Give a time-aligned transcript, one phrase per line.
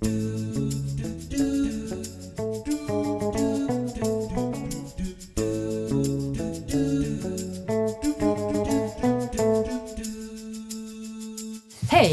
[0.00, 0.08] Hej,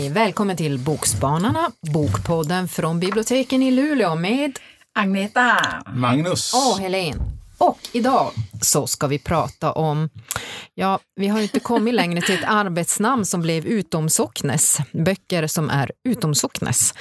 [0.09, 4.60] välkommen till Bokspanarna, bokpodden från biblioteken i Luleå med
[4.94, 5.84] Agneta.
[5.94, 6.54] Magnus.
[6.54, 7.20] och Helen.
[7.58, 8.31] Och idag
[8.62, 10.10] så ska vi prata om,
[10.74, 15.92] ja, vi har inte kommit längre till ett arbetsnamn som blev utomsocknes, böcker som är
[16.04, 16.94] utomsocknes.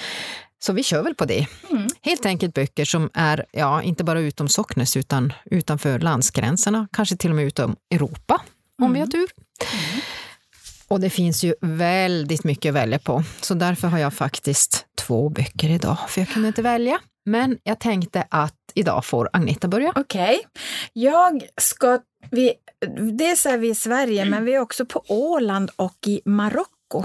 [0.63, 1.47] Så vi kör väl på det.
[1.71, 1.89] Mm.
[2.03, 7.37] Helt enkelt böcker som är, ja, inte bara utomsocknes utan utanför landsgränserna, kanske till och
[7.37, 8.43] med utom Europa,
[8.83, 9.31] om vi har tur.
[10.89, 15.29] Och det finns ju väldigt mycket att välja på, så därför har jag faktiskt två
[15.29, 17.01] böcker idag, för jag kunde inte välja.
[17.25, 19.93] Men jag tänkte att idag får Agneta börja.
[19.97, 20.41] Okej.
[20.93, 21.99] Jag ska...
[22.31, 22.55] Vi,
[23.13, 27.05] dels är vi i Sverige, men vi är också på Åland och i Marocko.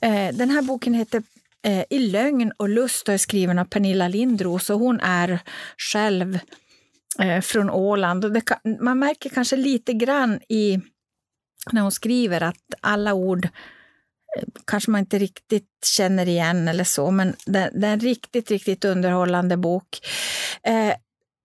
[0.00, 1.22] Eh, den här boken heter
[1.66, 5.40] eh, I lögn och lust och är skriven av Pernilla Lindros och hon är
[5.92, 6.38] själv
[7.18, 8.24] eh, från Åland.
[8.24, 10.80] Och det kan, man märker kanske lite grann i
[11.72, 17.10] när hon skriver att alla ord eh, kanske man inte riktigt känner igen eller så,
[17.10, 19.98] men det, det är en riktigt, riktigt underhållande bok.
[20.62, 20.94] Eh,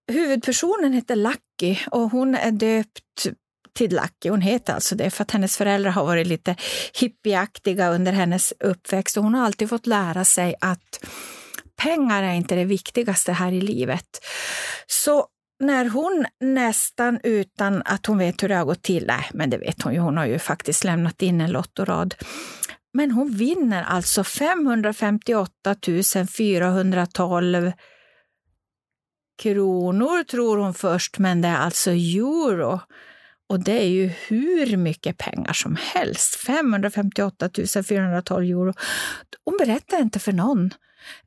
[0.08, 3.28] huvudpersonen heter Lucky och hon är döpt
[3.76, 4.30] till Lucky.
[4.30, 6.56] Hon heter alltså det för att hennes föräldrar har varit lite
[6.94, 11.06] hippieaktiga under hennes uppväxt och hon har alltid fått lära sig att
[11.82, 14.08] pengar är inte det viktigaste här i livet.
[14.88, 15.28] Så
[15.60, 19.58] när hon nästan utan att hon vet hur det har gått till, nej men det
[19.58, 22.16] vet hon ju, hon har ju faktiskt lämnat in en lottorad.
[22.94, 25.76] Men hon vinner alltså 558
[26.38, 27.72] 412
[29.42, 32.80] kronor tror hon först, men det är alltså euro.
[33.50, 36.36] Och det är ju hur mycket pengar som helst.
[36.36, 37.50] 558
[37.88, 38.74] 412 euro.
[39.46, 40.66] Hon berättar inte för någon.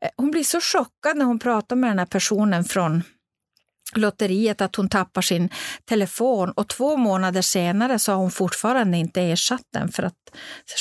[0.01, 3.03] Eh, hon blir så chockad när hon pratar med den här personen från
[3.95, 5.49] lotteriet att hon tappar sin
[5.85, 10.15] telefon och två månader senare så har hon fortfarande inte ersatt den för att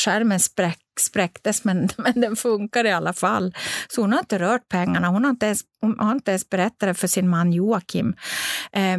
[0.06, 3.56] skärmen spräck, spräcktes men, men den funkar i alla fall.
[3.88, 6.80] Så hon har inte rört pengarna, hon har inte ens, hon har inte ens berättat
[6.80, 8.16] det för sin man Joakim.
[8.72, 8.97] Eh,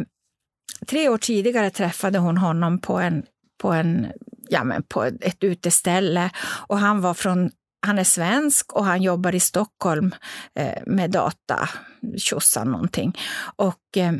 [0.87, 3.23] tre år tidigare träffade hon honom på en,
[3.61, 4.07] på en
[4.49, 6.29] ja, men på ett uteställe
[6.67, 7.51] och han var från
[7.81, 10.15] han är svensk och han jobbar i Stockholm
[10.55, 11.69] eh, med data,
[12.17, 13.17] tjosan någonting.
[13.55, 14.13] Och eh,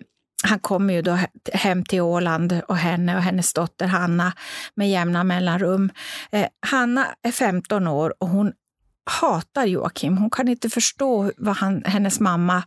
[0.44, 1.20] han kommer ju då
[1.54, 4.34] hem till Åland och henne och hennes dotter Hanna
[4.76, 5.92] med jämna mellanrum.
[6.32, 8.54] Eh, Hanna är 15 år och hon
[9.06, 10.18] hatar Joakim.
[10.18, 12.64] Hon kan inte förstå vad han, hennes mamma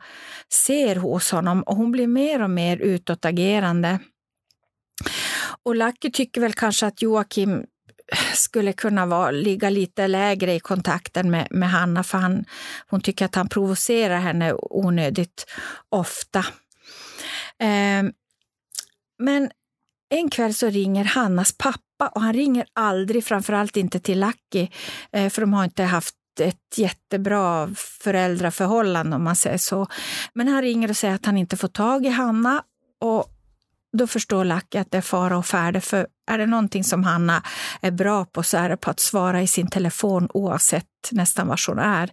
[0.52, 3.98] ser hos honom och hon blir mer och mer utåtagerande.
[5.64, 7.64] Och Lucky tycker väl kanske att Joakim
[8.34, 12.44] skulle kunna vara, ligga lite lägre i kontakten med, med Hanna för han,
[12.86, 15.46] hon tycker att han provocerar henne onödigt
[15.88, 16.38] ofta.
[17.58, 18.02] Eh,
[19.18, 19.50] men
[20.10, 24.68] en kväll så ringer Hannas pappa och han ringer aldrig, framförallt inte till Lucky,
[25.12, 29.86] eh, för de har inte haft ett jättebra föräldraförhållande om man säger så.
[30.34, 32.62] Men han ringer och säger att han inte får tag i Hanna
[33.00, 33.28] och
[33.92, 35.80] då förstår Lucky att det är fara och färde.
[35.80, 37.42] För är det någonting som Hanna
[37.80, 41.60] är bra på så är det på att svara i sin telefon oavsett nästan var
[41.68, 42.10] hon är.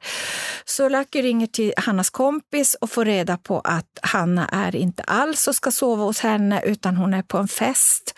[0.66, 5.47] Så Lucky ringer till Hannas kompis och får reda på att Hanna är inte alls
[5.47, 8.16] och ska sova hos henne utan hon är på en fest.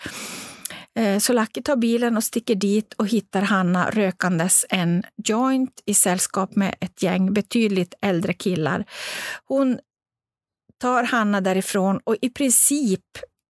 [0.94, 5.94] Eh, Så Lucky tar bilen och sticker dit och hittar Hanna rökandes en joint i
[5.94, 8.84] sällskap med ett gäng betydligt äldre killar.
[9.44, 9.78] Hon
[10.80, 13.04] tar Hanna därifrån och i princip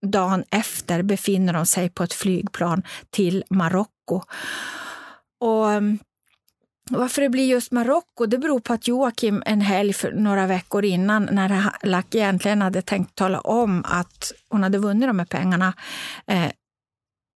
[0.07, 4.23] dagen efter befinner de sig på ett flygplan till Marocko.
[5.41, 5.99] Och mm,
[6.91, 10.85] varför det blir just Marocko det beror på att Joakim en helg för några veckor
[10.85, 15.75] innan när Lucky egentligen hade tänkt tala om att hon hade vunnit de här pengarna
[16.27, 16.51] eh,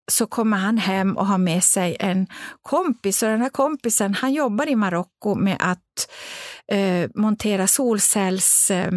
[0.08, 2.28] så kommer han hem och har med sig en
[2.62, 3.24] kompis.
[3.24, 6.12] Och den här kompisen han jobbar i Marocko med att
[6.72, 8.72] eh, montera solcells...
[8.72, 8.92] Eh,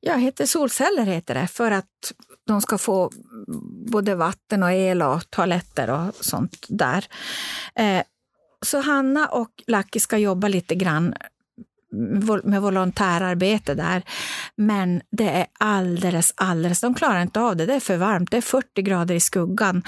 [0.00, 2.12] ja, heter solceller heter det, för att
[2.46, 3.10] de ska få
[3.92, 7.06] både vatten och el och toaletter och sånt där.
[7.74, 8.02] Eh,
[8.62, 11.14] så Hanna och Lucky ska jobba lite grann
[12.44, 14.02] med volontärarbete där.
[14.56, 17.66] Men det är alldeles, alldeles, de klarar inte av det.
[17.66, 19.82] Det är för varmt, det är 40 grader i skuggan.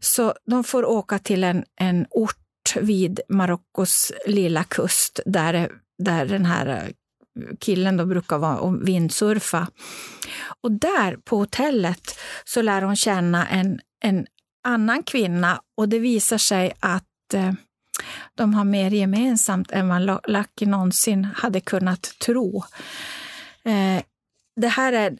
[0.00, 6.46] Så de får åka till en, en ort vid Marockos lilla kust där, där den
[6.46, 6.92] här
[7.60, 9.68] killen då brukar vara och vindsurfa.
[10.62, 14.26] Och där på hotellet så lär hon känna en, en
[14.64, 17.52] annan kvinna och det visar sig att eh,
[18.34, 22.64] de har mer gemensamt än vad Lucky någonsin hade kunnat tro.
[23.64, 24.02] Eh,
[24.60, 25.18] det här är,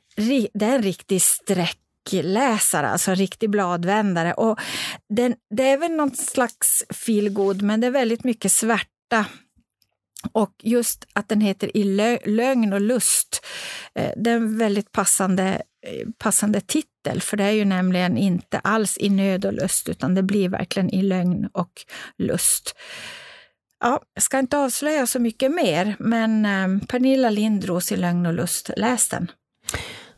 [0.52, 4.32] det är en riktig sträckläsare, alltså en riktig bladvändare.
[4.32, 4.60] Och
[5.08, 9.26] den, det är väl någon slags feelgood, men det är väldigt mycket svärta
[10.32, 11.84] och just att den heter I
[12.24, 13.46] lögn och lust,
[13.94, 18.58] eh, det är en väldigt passande, eh, passande titel, för det är ju nämligen inte
[18.58, 21.72] alls i nöd och lust, utan det blir verkligen i lögn och
[22.18, 22.74] lust.
[23.80, 28.34] Ja, jag ska inte avslöja så mycket mer, men eh, Pernilla Lindros i Lögn och
[28.34, 29.30] lust, läs den.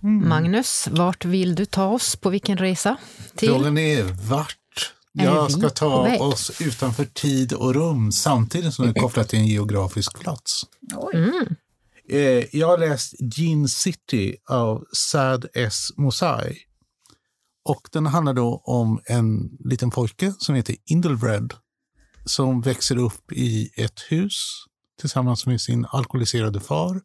[0.02, 0.28] Mm.
[0.28, 2.16] Magnus, vart vill du ta oss?
[2.16, 2.96] På vilken resa?
[3.37, 3.48] Till?
[3.48, 4.56] Frågan är vart
[5.12, 9.46] jag ska ta oss utanför tid och rum samtidigt som det är kopplat till en
[9.46, 10.62] geografisk plats.
[11.14, 11.46] Mm.
[12.08, 15.88] Eh, jag har läst Gene City av Sad S.
[15.96, 16.58] Mosai.
[17.65, 21.55] Och den handlar då om en liten pojke som heter Indlebred
[22.25, 24.65] som växer upp i ett hus
[25.01, 27.01] tillsammans med sin alkoholiserade far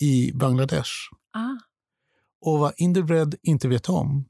[0.00, 0.90] i Bangladesh.
[1.32, 1.58] Ah.
[2.40, 4.24] Och vad Indlebred inte vet om,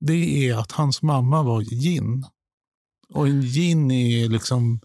[0.00, 2.26] det är att hans mamma var gin.
[3.08, 4.80] Och en gin är liksom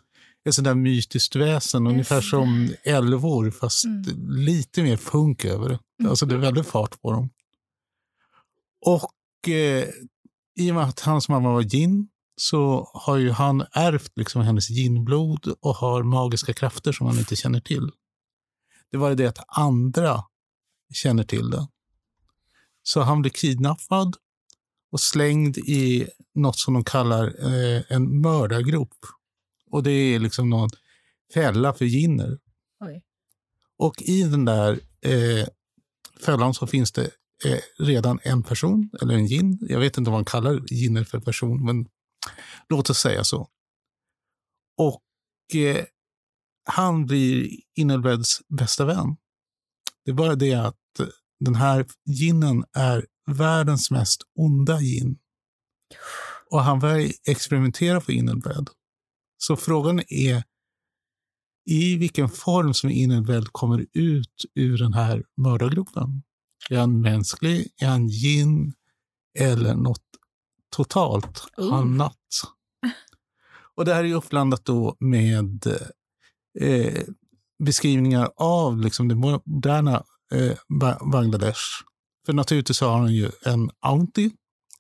[0.46, 4.30] ett sånt där mytiskt väsen, Just ungefär som älvor, fast mm.
[4.30, 5.80] lite mer funk över det.
[6.00, 6.10] Mm.
[6.10, 7.30] Alltså det är väldigt fart på dem.
[8.86, 9.12] Och
[9.50, 9.90] eh,
[10.56, 14.70] i och med att hans mamma var gin så har ju han ärvt liksom hennes
[14.70, 17.92] ginblod och har magiska krafter som han inte känner till.
[18.92, 20.24] Det var det att andra
[20.94, 21.68] känner till det.
[22.84, 24.16] Så han blir kidnappad
[24.92, 28.96] och slängd i något som de kallar eh, en mördargrop.
[29.72, 30.70] Och det är liksom någon
[31.34, 32.40] fälla för ginner.
[32.80, 33.04] Oj.
[33.78, 35.48] Och i den där eh,
[36.26, 37.10] fällan så finns det
[37.46, 39.58] eh, redan en person, eller en gin.
[39.62, 41.88] Jag vet inte vad man kallar ginner för person, men
[42.70, 43.50] låt oss säga så.
[44.78, 45.86] Och eh,
[46.70, 49.16] han blir Inelbreds bästa vän.
[50.06, 51.08] Det är bara det att eh,
[51.40, 55.18] den här ginen är världens mest onda gin.
[56.52, 58.70] Och han börjar experimentera på Inelbred.
[59.38, 60.44] Så frågan är
[61.70, 66.24] i vilken form som Inelbred kommer ut ur den här mördargruppen.
[66.70, 67.68] Är han mänsklig?
[67.82, 68.74] Är han gin?
[69.40, 70.04] Eller något
[70.76, 71.74] totalt uh.
[71.74, 72.18] annat?
[73.76, 75.68] Och det här är uppblandat då med
[76.60, 77.04] eh,
[77.64, 80.04] beskrivningar av liksom det moderna
[80.34, 80.58] eh,
[81.12, 81.62] Bangladesh.
[82.26, 84.32] För naturligtvis har han ju en auntie.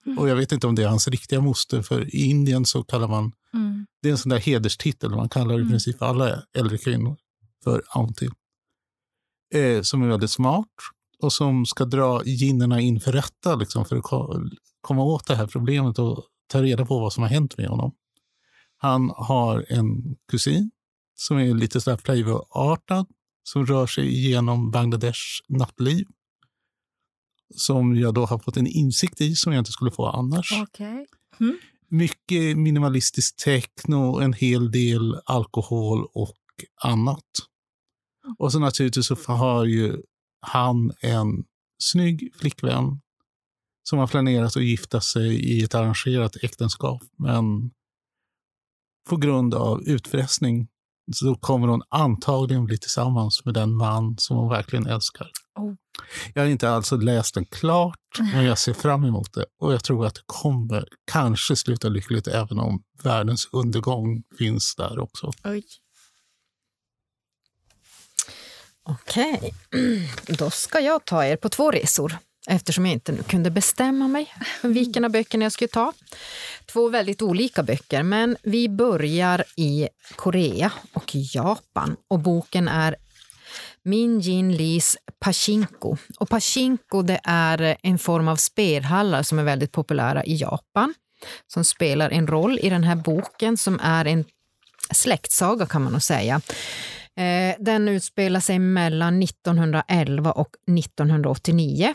[0.06, 0.18] Mm.
[0.18, 3.07] Och jag vet inte om det är hans riktiga moster, för i Indien så kallar
[3.07, 3.86] man, mm.
[4.01, 5.69] det är en sån där hederstitel, man kallar i mm.
[5.69, 7.18] princip alla äldre kvinnor
[7.63, 8.30] för auntie.
[9.54, 10.68] Eh, som är väldigt smart
[11.22, 14.04] och som ska dra ginnerna inför rätta liksom, för att
[14.81, 17.96] komma åt det här problemet och ta reda på vad som har hänt med honom.
[18.78, 20.72] Han har en kusin
[21.16, 23.06] som är lite så playboy-artad,
[23.44, 26.06] som rör sig genom Bangladesh nattliv
[27.56, 30.52] som jag då har fått en insikt i som jag inte skulle få annars.
[30.62, 31.06] Okay.
[31.40, 31.58] Mm.
[31.90, 36.38] Mycket minimalistisk techno, en hel del alkohol och
[36.84, 37.25] annat.
[38.38, 40.02] Och så naturligtvis så har ju
[40.42, 41.44] han en
[41.84, 43.01] snygg flickvän
[43.89, 47.01] som har planerat att gifta sig i ett arrangerat äktenskap.
[47.18, 47.72] Men
[49.10, 50.68] på grund av utfrestning
[51.13, 55.31] så kommer hon antagligen bli tillsammans med den man som hon verkligen älskar.
[55.59, 55.73] Oh.
[56.33, 59.45] Jag har inte alltså läst den klart, men jag ser fram emot det.
[59.59, 65.00] Och jag tror att det kommer kanske sluta lyckligt, även om världens undergång finns där
[65.00, 65.31] också.
[65.44, 65.64] Oj.
[68.90, 69.54] Okej,
[70.28, 72.18] då ska jag ta er på två resor
[72.48, 75.94] eftersom jag inte nu kunde bestämma mig för vilken av böckerna jag skulle ta.
[76.66, 82.96] Två väldigt olika böcker, men vi börjar i Korea och Japan och boken är
[83.84, 85.98] Min Jin Lees Pachinko.
[86.20, 90.94] Och Pachinko det är en form av spelhallar som är väldigt populära i Japan
[91.48, 94.26] som spelar en roll i den här boken som är en
[94.92, 96.42] släktsaga kan man nog säga.
[97.18, 101.94] Eh, den utspelar sig mellan 1911 och 1989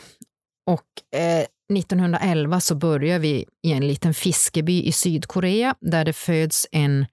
[0.65, 1.45] och eh,
[1.77, 7.05] 1911 så börjar vi i en liten fiskeby i Sydkorea där det föds en...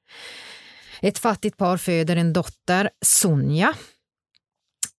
[1.02, 3.74] Ett fattigt par föder en dotter, Sonja.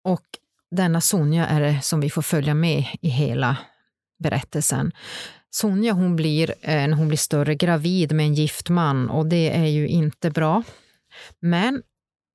[0.05, 0.25] Och
[0.71, 3.57] denna Sonja är det som vi får följa med i hela
[4.19, 4.93] berättelsen.
[5.50, 9.57] Sonja hon blir, eh, när hon blir större, gravid med en gift man och det
[9.57, 10.62] är ju inte bra.
[11.40, 11.83] Men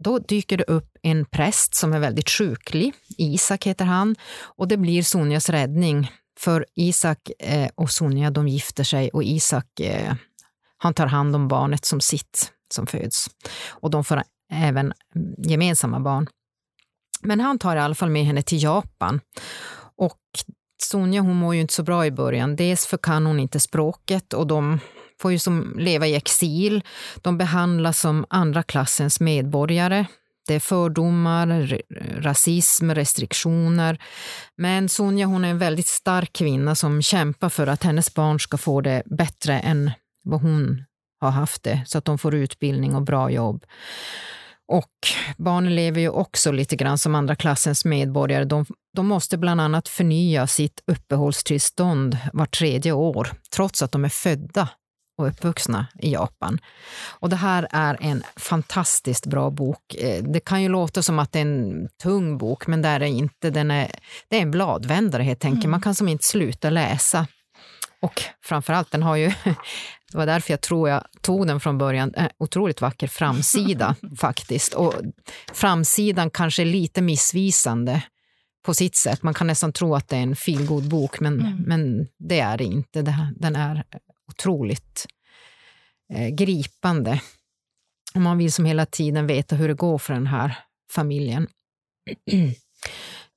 [0.03, 2.93] då dyker det upp en präst som är väldigt sjuklig.
[3.17, 6.11] Isak heter han och det blir Sonjas räddning.
[6.39, 10.13] För Isak eh, och Sonja de gifter sig och Isak eh,
[10.77, 12.51] han tar hand om barnet som sitt.
[12.69, 13.29] som föds.
[13.69, 16.27] Och de får även mm, gemensamma barn.
[17.21, 19.21] Men han tar i alla fall med henne till Japan.
[19.97, 20.19] Och
[20.83, 22.55] Sonja hon mår ju inte så bra i början.
[22.55, 24.79] Dels för kan hon inte språket och de
[25.21, 26.83] får ju som leva i exil.
[27.21, 30.05] De behandlas som andra klassens medborgare.
[30.47, 31.81] Det är fördomar,
[32.21, 34.01] rasism, restriktioner.
[34.57, 38.57] Men Sonja hon är en väldigt stark kvinna som kämpar för att hennes barn ska
[38.57, 39.91] få det bättre än
[40.23, 40.83] vad hon
[41.21, 43.65] har haft det, så att de får utbildning och bra jobb.
[44.67, 44.91] Och
[45.37, 48.45] barnen lever ju också lite grann som andra klassens medborgare.
[48.45, 54.09] De, de måste bland annat förnya sitt uppehållstillstånd var tredje år, trots att de är
[54.09, 54.69] födda
[55.17, 56.59] och uppvuxna i Japan.
[57.19, 59.95] Och det här är en fantastiskt bra bok.
[59.95, 62.99] Eh, det kan ju låta som att det är en tung bok, men det är
[62.99, 63.49] det inte.
[63.49, 63.91] Den är,
[64.29, 65.63] det är en bladvändare helt enkelt.
[65.63, 65.71] Mm.
[65.71, 67.27] Man kan som inte sluta läsa.
[68.01, 69.27] Och framförallt, den har ju,
[70.11, 74.73] det var därför jag tror jag tog den från början, en otroligt vacker framsida faktiskt.
[74.73, 74.93] Och
[75.53, 78.01] framsidan kanske är lite missvisande
[78.65, 79.23] på sitt sätt.
[79.23, 81.63] Man kan nästan tro att det är en feelgood bok men, mm.
[81.67, 83.01] men det är det inte.
[83.35, 83.83] Den är
[84.35, 85.05] otroligt
[86.13, 87.21] eh, gripande.
[88.15, 90.57] Och man vill som hela tiden veta hur det går för den här
[90.91, 91.47] familjen.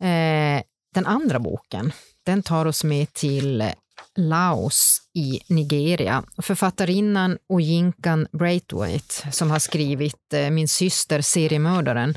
[0.01, 0.63] eh,
[0.95, 3.73] den andra boken, den tar oss med till
[4.17, 6.25] Laos i Nigeria.
[6.43, 12.15] Författarinnan Ojinkan Braithwaite som har skrivit eh, Min syster seriemördaren,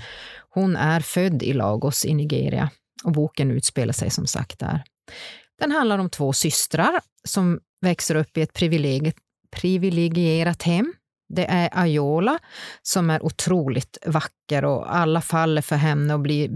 [0.49, 2.69] hon är född i Lagos i Nigeria
[3.03, 4.83] och boken utspelar sig som sagt där.
[5.59, 8.53] Den handlar om två systrar som växer upp i ett
[9.51, 10.93] privilegierat hem.
[11.29, 12.39] Det är Ayola
[12.81, 16.49] som är otroligt vacker och alla faller för henne och blir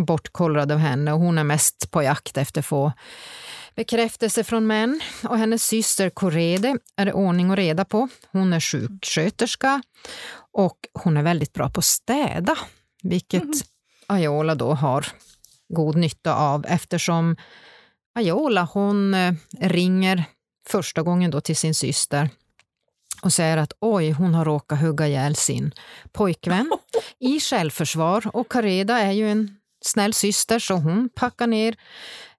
[0.00, 2.92] bortkollrade av henne och hon är mest på jakt efter att få
[3.74, 5.00] bekräftelse från män.
[5.24, 8.08] Och hennes syster Korede är det ordning och reda på.
[8.32, 9.82] Hon är sjuksköterska
[10.52, 12.56] och hon är väldigt bra på att städa,
[13.02, 13.54] vilket mm.
[14.06, 15.06] Ayola då har
[15.68, 17.36] god nytta av eftersom
[18.14, 20.24] Ayola hon eh, ringer
[20.68, 22.30] första gången då till sin syster
[23.22, 25.72] och säger att oj, hon har råkat hugga ihjäl sin
[26.12, 26.72] pojkvän
[27.18, 28.36] i självförsvar.
[28.36, 31.76] Och Kareda är ju en snäll syster så hon packar ner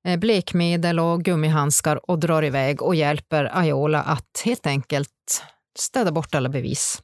[0.04, 5.44] eh, blekmedel och gummihandskar och drar iväg och hjälper Ayola att helt enkelt
[5.80, 7.02] städa bort alla bevis.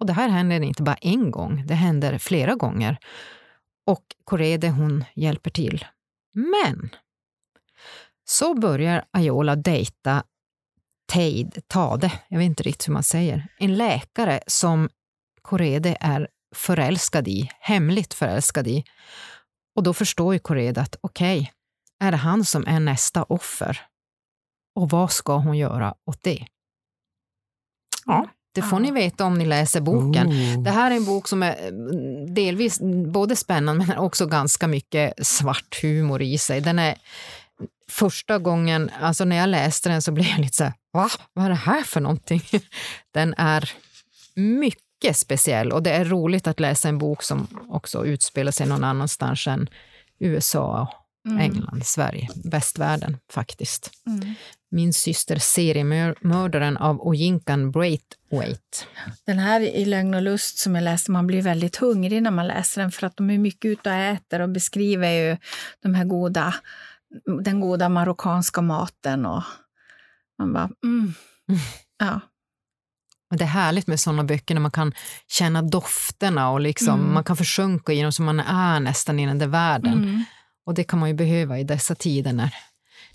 [0.00, 2.98] Och det här händer inte bara en gång, det händer flera gånger.
[3.86, 5.84] Och Korede hon hjälper till.
[6.34, 6.90] Men
[8.24, 10.24] så börjar Ayola dejta
[11.12, 14.88] Teid Tade, jag vet inte riktigt hur man säger, en läkare som
[15.42, 18.84] Korede är förälskad i, hemligt förälskad i.
[19.76, 21.50] Och då förstår ju Korede att okej, okay,
[22.00, 23.80] är det han som är nästa offer?
[24.74, 26.46] Och vad ska hon göra åt det?
[28.06, 30.28] Ja, det får ni veta om ni läser boken.
[30.28, 30.62] Oh.
[30.62, 32.80] Det här är en bok som är mm, delvis
[33.12, 36.60] både spännande men också ganska mycket svart humor i sig.
[36.60, 36.98] Den är
[37.90, 41.10] första gången, alltså när jag läste den så blev jag lite så här, va?
[41.32, 42.42] Vad är det här för någonting?
[43.14, 43.72] Den är
[44.34, 48.84] mycket speciell och det är roligt att läsa en bok som också utspelar sig någon
[48.84, 49.68] annanstans än
[50.18, 50.88] USA,
[51.26, 51.38] mm.
[51.38, 53.90] England, Sverige, västvärlden faktiskt.
[54.06, 54.34] Mm.
[54.70, 58.78] Min syster seriemördaren av Ojinkan Braithwaite.
[59.26, 62.46] Den här i Lögn och lust som jag läste, man blir väldigt hungrig när man
[62.46, 65.36] läser den för att de är mycket ute och äter och beskriver ju
[65.82, 66.54] de här goda
[67.44, 69.26] den goda marockanska maten.
[69.26, 69.42] Och
[70.38, 71.12] man bara, mm.
[71.98, 72.20] Ja.
[73.30, 74.92] Det är härligt med sådana böcker när man kan
[75.28, 77.14] känna dofterna och liksom, mm.
[77.14, 79.92] man kan försjunka i dem så man är nästan i den där världen.
[79.92, 80.24] Mm.
[80.64, 82.54] Och det kan man ju behöva i dessa tider när,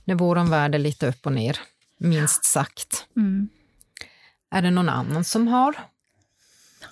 [0.05, 1.59] när vår värld är lite upp och ner,
[1.97, 3.05] minst sagt.
[3.15, 3.49] Mm.
[4.51, 5.75] Är det någon annan som har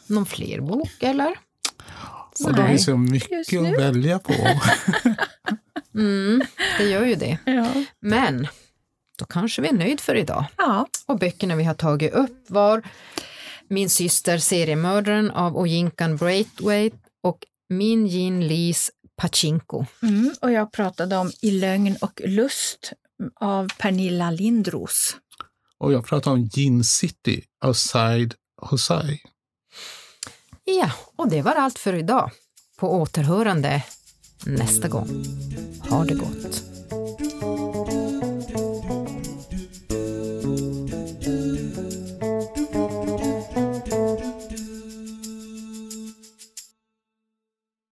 [0.07, 1.39] någon fler bok eller?
[2.45, 4.33] Och de är så mycket att välja på.
[5.95, 6.41] Mm,
[6.77, 7.37] det gör ju det.
[7.45, 7.83] Ja.
[7.99, 8.47] Men
[9.17, 10.45] då kanske vi är nöjd för idag.
[10.57, 10.87] Ja.
[11.05, 12.83] Och böckerna vi har tagit upp var
[13.67, 19.85] Min syster seriemördaren av Ojinkan Braithwaite och Min Jin Lees Pachinko.
[20.01, 22.93] Mm, och jag pratade om I lögn och lust
[23.35, 25.17] av Pernilla Lindros.
[25.77, 29.21] Och jag pratade om Gin City av Said Hosai.
[30.63, 32.31] Ja, och det var allt för idag.
[32.77, 33.83] På återhörande
[34.45, 35.25] nästa gång.
[35.89, 36.78] Ha det gott!